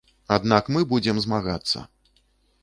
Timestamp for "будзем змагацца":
0.93-1.85